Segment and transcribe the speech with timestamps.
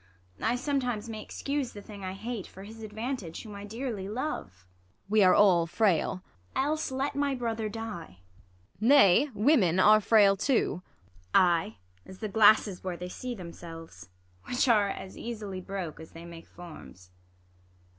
[0.41, 4.65] I sometimes may excuse the thing I hate, For his advantage whom I dearly love.
[4.65, 5.11] Ang.
[5.11, 6.23] We are all frail.
[6.55, 6.57] IsA.
[6.63, 8.17] Else let my brother die.
[8.81, 8.87] Ang.
[8.87, 10.81] Nay, women are frail too.
[10.81, 11.29] IsA.
[11.39, 14.09] Ay, as the glasses where they see them selves.
[14.45, 17.11] Which ai'e as easily broke, as they make forms.